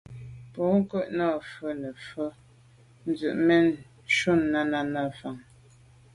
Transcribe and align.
Bwɔ́ŋkə̂’ 0.53 1.03
nɑ̂’ 1.17 1.33
vwá’ 1.47 1.69
nə̀ 1.81 1.91
vwá’ 2.03 2.27
vwɑ́’ 2.31 2.31
dzwə́ 3.03 3.13
zə̄ 3.19 3.31
mɛ̂n 3.47 3.65
shûn 4.15 4.39
Náná 4.53 4.79
ná’ 4.93 5.01
fáŋə́. 5.17 5.43